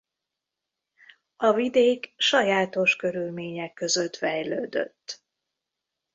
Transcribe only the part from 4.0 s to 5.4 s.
fejlődött.